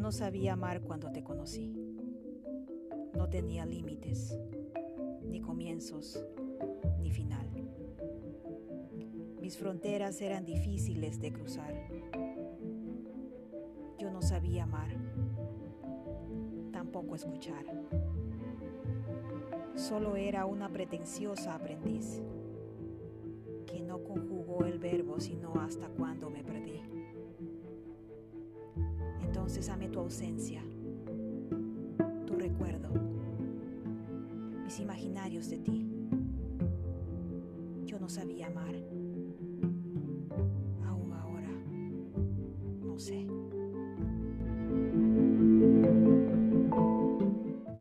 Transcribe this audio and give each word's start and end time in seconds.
no 0.00 0.10
sabía 0.10 0.54
amar 0.54 0.82
cuando 0.82 1.12
te 1.12 1.22
conocí. 1.22 1.72
No 3.14 3.28
tenía 3.28 3.64
límites, 3.64 4.38
ni 5.22 5.40
comienzos, 5.40 6.22
ni 7.00 7.10
final. 7.10 7.48
Mis 9.40 9.56
fronteras 9.56 10.20
eran 10.20 10.44
difíciles 10.44 11.20
de 11.20 11.32
cruzar. 11.32 11.72
Yo 13.98 14.10
no 14.10 14.20
sabía 14.22 14.64
amar, 14.64 14.88
tampoco 16.72 17.14
escuchar. 17.14 17.64
Solo 19.76 20.16
era 20.16 20.46
una 20.46 20.68
pretenciosa 20.68 21.54
aprendiz 21.54 22.20
que 23.66 23.80
no 23.80 24.02
conjugó 24.02 24.64
el 24.64 24.78
verbo 24.78 25.20
sino 25.20 25.54
hasta 25.60 25.88
cuando 25.88 26.28
me 26.28 26.42
perdí 26.42 26.82
entonces 29.46 29.68
ame 29.68 29.88
tu 29.88 30.00
ausencia, 30.00 30.60
tu 32.26 32.34
recuerdo, 32.34 32.88
mis 34.64 34.80
imaginarios 34.80 35.48
de 35.48 35.58
ti. 35.58 35.86
Yo 37.84 38.00
no 38.00 38.08
sabía 38.08 38.48
amar. 38.48 38.74
Aún 40.84 41.12
ahora, 41.12 41.48
no 42.82 42.98
sé. 42.98 43.24